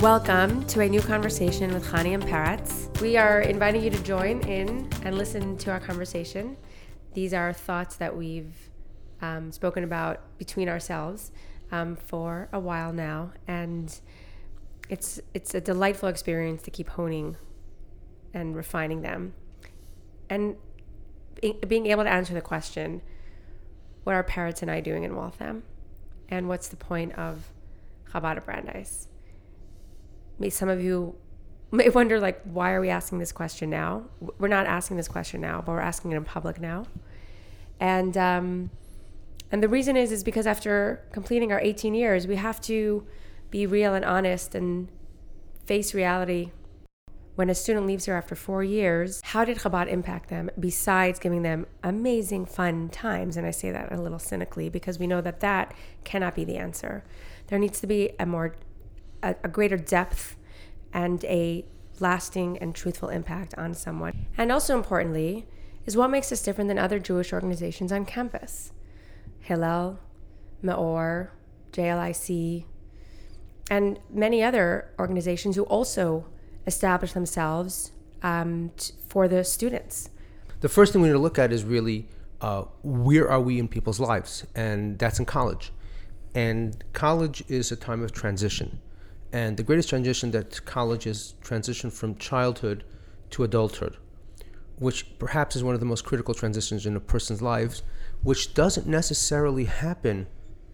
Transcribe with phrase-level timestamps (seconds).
[0.00, 3.02] Welcome to a new conversation with Chanie and Peretz.
[3.02, 6.56] We are inviting you to join in and listen to our conversation.
[7.12, 8.70] These are thoughts that we've
[9.20, 11.32] um, spoken about between ourselves
[11.70, 14.00] um, for a while now, and
[14.88, 17.36] it's it's a delightful experience to keep honing
[18.32, 19.34] and refining them,
[20.30, 20.56] and
[21.68, 23.02] being able to answer the question,
[24.04, 25.62] "What are Peretz and I doing in Waltham?"
[26.30, 27.52] and what's the point of
[28.10, 29.09] Chabad Brandeis?
[30.40, 31.14] Maybe some of you
[31.70, 34.04] may wonder, like, why are we asking this question now?
[34.38, 36.86] We're not asking this question now, but we're asking it in public now.
[37.78, 38.70] And um,
[39.52, 43.06] and the reason is is because after completing our 18 years, we have to
[43.50, 44.88] be real and honest and
[45.64, 46.50] face reality.
[47.36, 51.42] When a student leaves here after four years, how did Chabad impact them besides giving
[51.42, 53.36] them amazing fun times?
[53.36, 55.72] And I say that a little cynically because we know that that
[56.04, 57.02] cannot be the answer.
[57.46, 58.56] There needs to be a more,
[59.22, 60.36] a, a greater depth
[60.92, 61.64] and a
[62.00, 64.26] lasting and truthful impact on someone.
[64.36, 65.46] And also importantly,
[65.86, 68.72] is what makes us different than other Jewish organizations on campus.
[69.40, 69.98] Hillel,
[70.62, 71.32] Meor,
[71.72, 72.64] JLIC,
[73.70, 76.26] and many other organizations who also
[76.66, 80.10] establish themselves um, t- for the students.
[80.60, 82.06] The first thing we need to look at is really
[82.40, 85.72] uh, where are we in people's lives, and that's in college.
[86.34, 88.80] And college is a time of transition.
[89.32, 92.84] And the greatest transition that college is transition from childhood
[93.30, 93.96] to adulthood,
[94.78, 97.82] which perhaps is one of the most critical transitions in a person's lives,
[98.22, 100.26] which doesn't necessarily happen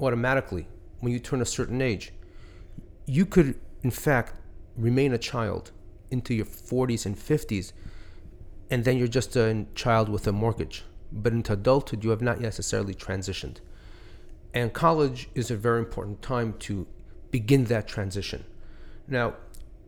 [0.00, 0.68] automatically
[1.00, 2.12] when you turn a certain age.
[3.06, 4.34] You could, in fact,
[4.76, 5.72] remain a child
[6.10, 7.72] into your 40s and 50s,
[8.70, 10.84] and then you're just a child with a mortgage.
[11.10, 13.58] But into adulthood, you have not necessarily transitioned.
[14.54, 16.86] And college is a very important time to
[17.32, 18.44] begin that transition.
[19.08, 19.34] Now,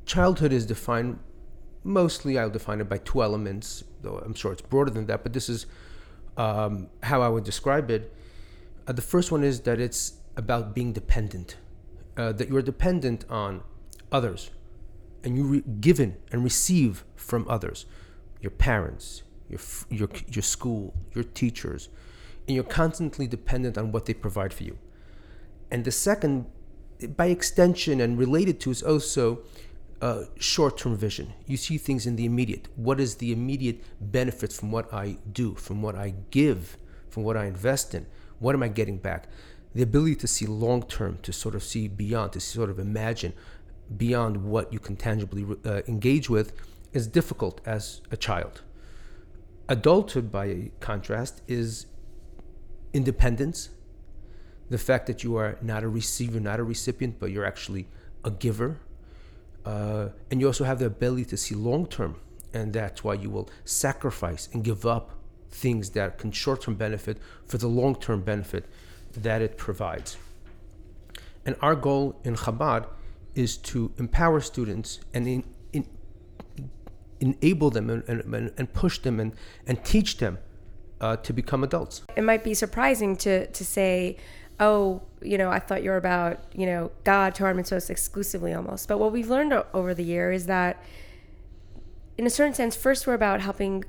[0.05, 1.21] childhood is defined
[1.85, 5.33] mostly, I'll define it by two elements, though I'm sure it's broader than that, but
[5.33, 5.67] this is
[6.37, 8.13] um, how I would describe it.
[8.89, 11.57] Uh, the first one is that it's about being dependent,
[12.17, 13.63] uh, that you're dependent on
[14.11, 14.51] others,
[15.23, 17.87] and you re- given and receive from others,
[18.41, 21.89] your parents, your, your, your school, your teachers,
[22.47, 24.79] and you're constantly dependent on what they provide for you.
[25.71, 26.47] And the second,
[27.17, 29.41] by extension and related to, is also
[30.01, 31.33] uh, short term vision.
[31.47, 32.69] You see things in the immediate.
[32.77, 36.77] What is the immediate benefit from what I do, from what I give,
[37.09, 38.07] from what I invest in?
[38.39, 39.29] What am I getting back?
[39.75, 43.33] The ability to see long term, to sort of see beyond, to sort of imagine
[43.97, 46.53] beyond what you can tangibly uh, engage with
[46.93, 48.63] is difficult as a child.
[49.69, 51.87] Adulthood, by contrast, is
[52.93, 53.71] independence,
[54.75, 57.87] the fact that you are not a receiver, not a recipient, but you're actually
[58.25, 58.81] a giver.
[59.65, 62.17] Uh, and you also have the ability to see long term,
[62.53, 65.13] and that's why you will sacrifice and give up
[65.49, 68.65] things that can short term benefit for the long term benefit
[69.13, 70.17] that it provides.
[71.47, 72.89] And our goal in Chabad
[73.37, 75.87] is to empower students and in, in,
[77.21, 79.35] enable them and, and, and, push them and,
[79.69, 80.39] and teach them
[81.01, 82.03] uh, to become adults.
[82.17, 84.17] It might be surprising to, to say,
[84.61, 88.89] oh, you know, I thought you were about, you know, God, Torah, mitzvahs exclusively almost.
[88.89, 90.83] But what we've learned over the year is that,
[92.17, 93.85] in a certain sense, first we're about helping,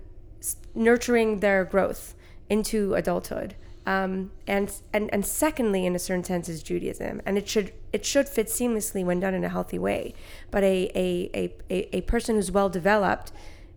[0.74, 2.16] nurturing their growth
[2.50, 3.56] into adulthood.
[3.88, 8.04] Um, and and and secondly, in a certain sense, is Judaism, and it should it
[8.04, 10.16] should fit seamlessly when done in a healthy way.
[10.50, 13.32] But a a a, a person who's well developed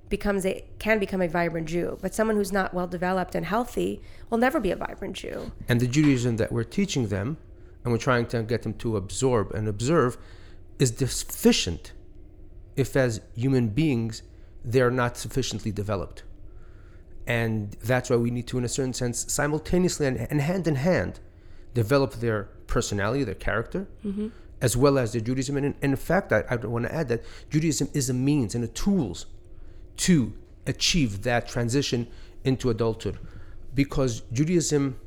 [0.08, 4.00] becomes a can become a vibrant Jew, but someone who's not well developed and healthy
[4.30, 5.52] will never be a vibrant Jew.
[5.68, 7.36] And the Judaism that we're teaching them,
[7.84, 10.18] and we're trying to get them to absorb and observe,
[10.78, 11.92] is deficient
[12.76, 14.22] if, as human beings,
[14.64, 16.22] they're not sufficiently developed.
[17.26, 20.76] And that's why we need to, in a certain sense, simultaneously and, and hand in
[20.76, 21.20] hand,
[21.74, 24.28] develop their personality, their character, mm-hmm.
[24.62, 25.56] as well as their Judaism.
[25.56, 28.54] And in, and in fact, I, I want to add that Judaism is a means
[28.54, 29.26] and a tools
[29.98, 30.32] to
[30.66, 32.08] achieve that transition
[32.44, 33.18] into adulthood,
[33.74, 34.98] because Judaism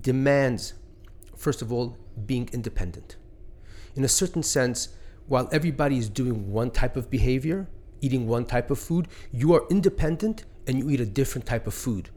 [0.00, 0.74] demands,
[1.36, 1.96] first of all,
[2.26, 3.16] being independent.
[3.94, 4.88] In a certain sense,
[5.26, 7.68] while everybody is doing one type of behavior,
[8.00, 11.74] eating one type of food, you are independent and you eat a different type of
[11.74, 12.10] food.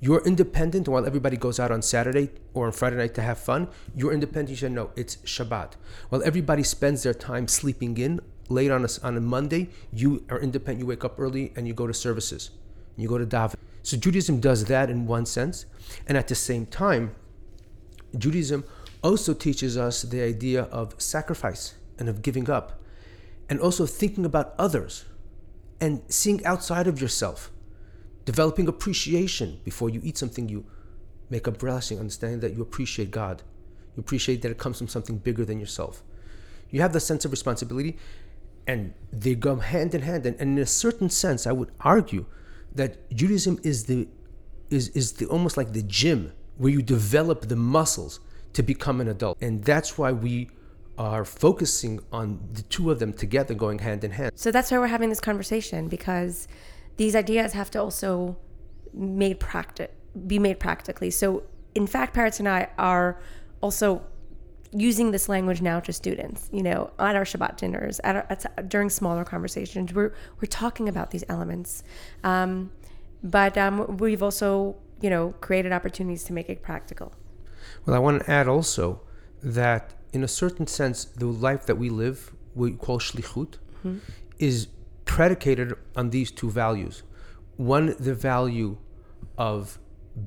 [0.00, 3.68] You're independent while everybody goes out on Saturday or on Friday night to have fun.
[3.94, 4.50] You're independent.
[4.50, 5.74] You say, no, it's Shabbat.
[6.08, 8.20] While everybody spends their time sleeping in
[8.52, 10.80] late on a, on a Monday, you are independent.
[10.80, 12.50] You wake up early and you go to services.
[12.96, 13.56] You go to daven.
[13.82, 15.66] So Judaism does that in one sense.
[16.06, 17.14] And at the same time,
[18.16, 18.64] Judaism
[19.02, 22.80] also teaches us the idea of sacrifice and of giving up,
[23.48, 25.04] and also thinking about others
[25.80, 27.50] and seeing outside of yourself,
[28.24, 30.64] developing appreciation before you eat something, you
[31.28, 33.42] make a blessing, understanding that you appreciate God.
[33.96, 36.02] You appreciate that it comes from something bigger than yourself.
[36.70, 37.98] You have the sense of responsibility,
[38.66, 40.26] and they go hand in hand.
[40.26, 42.26] And, and in a certain sense, I would argue
[42.74, 44.08] that Judaism is the
[44.70, 48.20] is is the almost like the gym where you develop the muscles
[48.54, 50.50] to become an adult, and that's why we
[50.98, 54.32] are focusing on the two of them together, going hand in hand.
[54.34, 56.46] So that's why we're having this conversation because
[56.96, 58.36] these ideas have to also
[58.92, 59.88] made practice
[60.26, 61.10] be made practically.
[61.10, 61.44] So
[61.74, 63.20] in fact, Peretz and I are
[63.60, 64.04] also
[64.72, 66.48] using this language now to students.
[66.52, 70.88] You know, at our Shabbat dinners, at, our, at during smaller conversations, we're we're talking
[70.88, 71.84] about these elements,
[72.24, 72.70] um,
[73.22, 77.12] but um, we've also you know created opportunities to make it practical.
[77.86, 79.02] Well, I want to add also
[79.42, 83.98] that in a certain sense, the life that we live, we call shlichut, mm-hmm.
[84.38, 84.68] is
[85.04, 87.02] predicated on these two values.
[87.56, 88.78] One, the value
[89.38, 89.78] of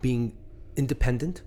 [0.01, 0.35] being
[0.75, 1.43] independent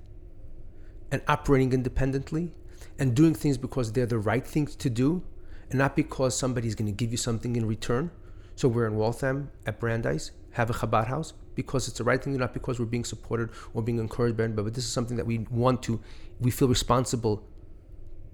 [1.10, 2.54] and operating independently
[2.98, 5.22] and doing things because they're the right things to do
[5.70, 8.10] and not because somebody's going to give you something in return.
[8.56, 12.36] So we're in Waltham at Brandeis, have a Chabad house because it's the right thing,
[12.36, 15.26] not because we're being supported or being encouraged by anybody, but this is something that
[15.26, 16.00] we want to,
[16.40, 17.44] we feel responsible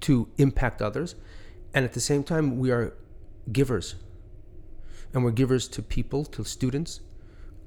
[0.00, 1.14] to impact others.
[1.74, 2.94] And at the same time, we are
[3.50, 3.96] givers.
[5.12, 7.00] And we're givers to people, to students,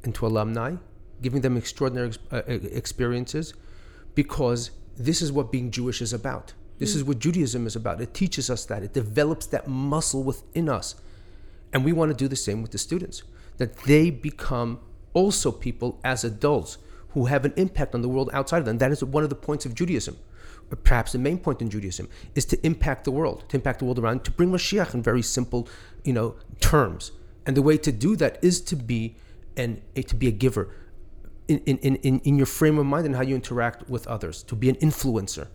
[0.03, 0.75] and to alumni,
[1.21, 3.53] giving them extraordinary uh, experiences
[4.15, 6.53] because this is what being Jewish is about.
[6.77, 6.97] This mm.
[6.97, 8.01] is what Judaism is about.
[8.01, 10.95] It teaches us that, it develops that muscle within us.
[11.73, 13.23] And we want to do the same with the students,
[13.57, 14.79] that they become
[15.13, 16.77] also people as adults
[17.09, 18.77] who have an impact on the world outside of them.
[18.77, 20.17] That is one of the points of Judaism
[20.71, 23.85] or perhaps the main point in Judaism, is to impact the world, to impact the
[23.85, 25.67] world around, to bring Mashiach in very simple,
[26.03, 27.11] you know, terms.
[27.45, 29.15] And the way to do that is to be
[29.55, 30.69] and to be a giver
[31.47, 34.55] in, in, in, in your frame of mind and how you interact with others, to
[34.55, 35.47] be an influencer.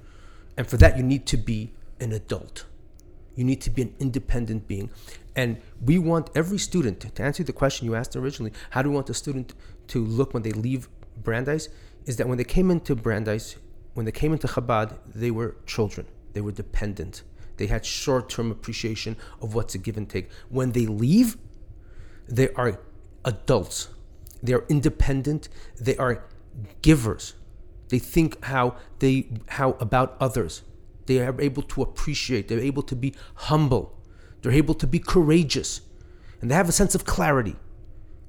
[0.57, 2.67] And for that, you need to be an adult.
[3.35, 4.91] You need to be an independent being.
[5.35, 8.95] And we want every student, to answer the question you asked originally, how do we
[8.95, 9.55] want the student
[9.89, 10.89] to look when they leave
[11.23, 11.69] Brandeis?
[12.05, 13.57] Is that when they came into Brandeis,
[13.95, 16.07] when they came into Chabad, they were children.
[16.35, 17.23] They were dependent.
[17.57, 20.31] They had short term appreciation of what's a give and take.
[20.49, 21.37] When they leave,
[22.29, 22.79] they are
[23.25, 23.89] adults.
[24.43, 25.49] They are independent.
[25.81, 26.25] They are
[26.83, 27.35] givers.
[27.93, 30.63] They think how they how about others.
[31.05, 32.49] They are able to appreciate.
[32.49, 34.01] They're able to be humble.
[34.41, 35.83] They're able to be courageous.
[36.41, 37.57] And they have a sense of clarity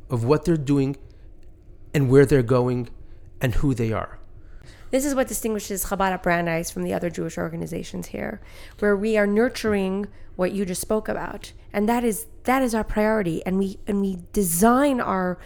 [0.09, 0.97] of what they're doing
[1.93, 2.89] and where they're going
[3.39, 4.19] and who they are.
[4.91, 8.41] This is what distinguishes Chabad Brandeis from the other Jewish organizations here,
[8.79, 12.83] where we are nurturing what you just spoke about, and that is that is our
[12.83, 15.39] priority, and we and we design our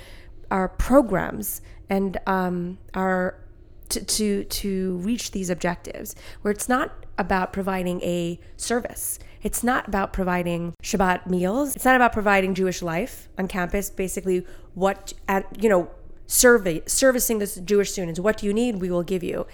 [0.50, 3.40] our programs and um, our
[3.90, 9.20] to, to to reach these objectives, where it's not about providing a service.
[9.44, 11.76] It's not about providing Shabbat meals.
[11.76, 13.90] It's not about providing Jewish life on campus.
[13.90, 15.14] Basically, what
[15.60, 15.90] you know
[16.28, 18.20] survey, servicing the Jewish students.
[18.20, 18.82] What do you need?
[18.82, 19.48] We will give you.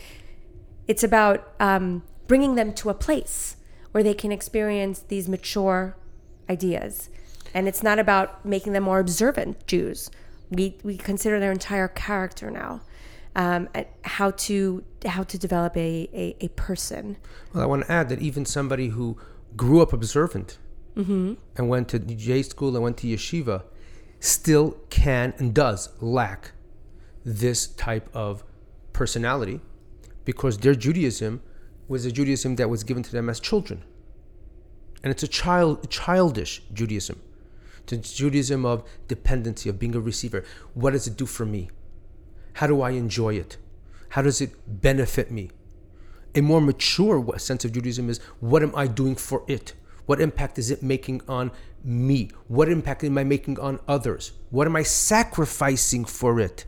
[0.88, 3.56] It's about um, bringing them to a place
[3.92, 5.96] where they can experience these mature
[6.50, 7.10] ideas.
[7.54, 10.10] And it's not about making them more observant Jews.
[10.50, 12.82] We, we consider their entire character now.
[13.36, 13.68] Um,
[14.04, 17.18] how to how to develop a, a, a, person.
[17.52, 19.18] Well, I want to add that even somebody who
[19.58, 20.60] grew up observant
[20.96, 21.34] mm-hmm.
[21.58, 23.64] and went to J school and went to yeshiva
[24.20, 26.52] still can and does lack
[27.26, 28.44] this type of
[28.94, 29.60] personality
[30.26, 31.42] because their Judaism
[31.88, 33.84] was a Judaism that was given to them as children.
[35.04, 37.22] And it's a child childish Judaism.
[37.92, 40.46] It's Judaism of dependency, of being a receiver.
[40.74, 41.70] What does it do for me?
[42.54, 43.58] How do I enjoy it?
[44.10, 45.50] How does it benefit me?
[46.36, 49.74] A more mature sense of Judaism is what am I doing for it?
[50.06, 51.52] What impact is it making on
[51.84, 52.30] me?
[52.48, 54.34] What impact am I making on others?
[54.50, 56.66] What am I sacrificing for it?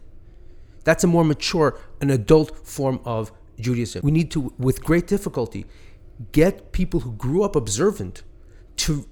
[0.83, 4.01] That's a more mature, an adult form of Judaism.
[4.03, 5.65] We need to, with great difficulty,
[6.31, 8.23] get people who grew up observant
[8.77, 9.07] to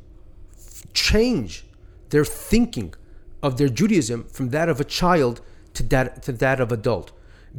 [0.56, 1.65] f- change
[2.10, 2.94] their thinking
[3.42, 5.42] of their Judaism from that of a child
[5.74, 7.12] to that, to that of adult.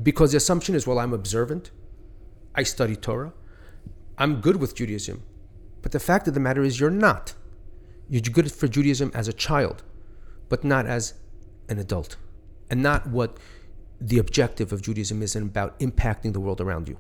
[0.03, 1.71] Because the assumption is, well, I'm observant,
[2.55, 3.33] I study Torah,
[4.19, 5.23] I'm good with Judaism.
[5.83, 7.35] But the fact of the matter is, you're not.
[8.09, 9.83] You're good for Judaism as a child,
[10.49, 11.15] but not as
[11.69, 12.17] an adult.
[12.71, 13.39] And not what
[14.01, 16.97] the objective of Judaism is and about impacting the world around you.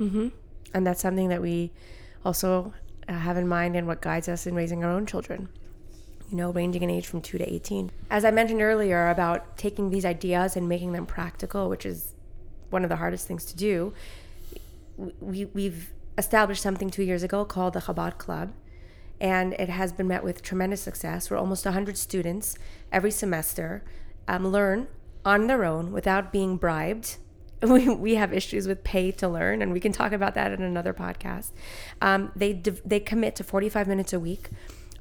[0.00, 0.28] Mm-hmm.
[0.74, 1.72] And that's something that we
[2.24, 2.72] also
[3.08, 5.48] have in mind and what guides us in raising our own children.
[6.30, 7.90] You know, ranging in age from two to 18.
[8.10, 12.14] As I mentioned earlier about taking these ideas and making them practical, which is
[12.70, 13.92] one of the hardest things to do,
[15.20, 18.52] we, we've established something two years ago called the Chabad Club.
[19.20, 22.58] And it has been met with tremendous success, where almost 100 students
[22.92, 23.82] every semester
[24.28, 24.88] um, learn
[25.24, 27.16] on their own without being bribed
[27.62, 30.62] we, we have issues with pay to learn, and we can talk about that in
[30.62, 31.52] another podcast.
[32.02, 32.52] Um, they
[32.84, 34.50] they commit to 45 minutes a week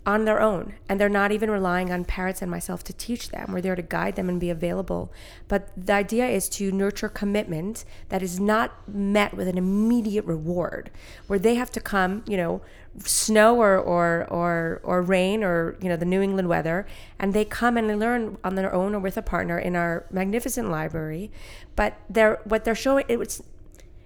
[0.06, 3.52] on their own and they're not even relying on parents and myself to teach them.
[3.52, 5.12] We're there to guide them and be available.
[5.48, 10.92] But the idea is to nurture commitment that is not met with an immediate reward
[11.28, 12.62] where they have to come you know
[13.04, 16.88] snow or or or, or rain or you know the new england weather
[17.20, 20.06] and they come and they learn on their own or with a partner in our
[20.12, 21.32] magnificent library.
[21.76, 23.42] But they're what they're showing it's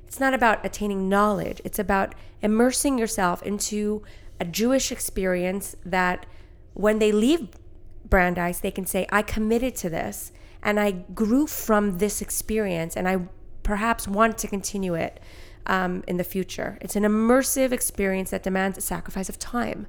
[0.08, 1.62] it's not about attaining knowledge.
[1.63, 4.01] It's about immersing yourself into
[4.39, 6.25] a Jewish experience that
[6.74, 7.50] when they leave
[8.10, 10.31] Brandeis, they can say, I committed to this
[10.63, 13.27] and I grew from this experience and I
[13.63, 15.19] perhaps want to continue it
[15.65, 16.77] um, in the future.
[16.81, 19.88] It's an immersive experience that demands a sacrifice of time.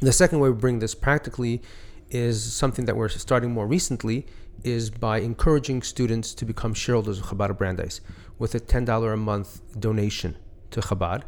[0.00, 1.62] The second way we bring this practically
[2.10, 4.26] is something that we're starting more recently
[4.62, 8.00] is by encouraging students to become shareholders of Chabad Brandeis
[8.38, 10.36] with a $10 a month donation
[10.70, 11.22] to Chabad.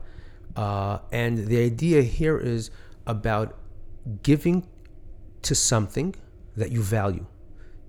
[0.58, 2.72] Uh, and the idea here is
[3.06, 3.56] about
[4.24, 4.66] giving
[5.40, 6.16] to something
[6.56, 7.24] that you value,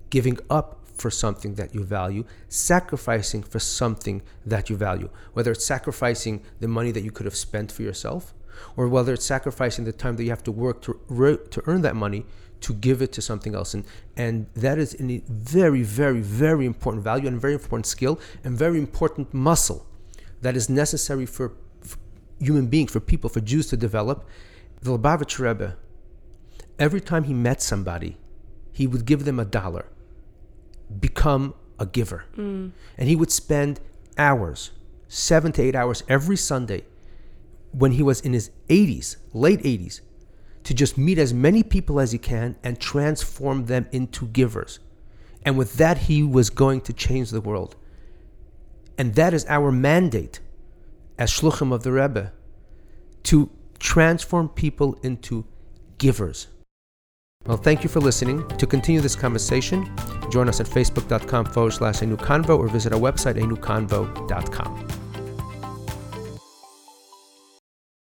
[0.08, 5.66] giving up for something that you value, sacrificing for something that you value, whether it's
[5.66, 8.34] sacrificing the money that you could have spent for yourself,
[8.76, 10.92] or whether it's sacrificing the time that you have to work to,
[11.50, 12.24] to earn that money
[12.60, 13.74] to give it to something else.
[13.74, 13.84] And,
[14.16, 18.78] and that is a very, very, very important value and very important skill and very
[18.78, 19.88] important muscle
[20.42, 21.52] that is necessary for
[22.40, 24.26] human beings, for people, for Jews to develop.
[24.82, 25.76] The Lubavitch Rebbe,
[26.78, 28.16] every time he met somebody,
[28.72, 29.86] he would give them a dollar,
[30.98, 32.24] become a giver.
[32.36, 32.72] Mm.
[32.96, 33.80] And he would spend
[34.16, 34.70] hours,
[35.08, 36.84] seven to eight hours every Sunday
[37.72, 40.00] when he was in his 80s, late 80s,
[40.64, 44.78] to just meet as many people as he can and transform them into givers.
[45.44, 47.76] And with that, he was going to change the world.
[48.98, 50.40] And that is our mandate
[51.20, 52.32] as shluchim of the Rebbe
[53.22, 55.46] to transform people into
[55.98, 56.48] givers.
[57.46, 58.46] Well, thank you for listening.
[58.48, 59.88] To continue this conversation,
[60.30, 64.99] join us at facebook.com forward slash a new convo or visit our website, a newconvo.com.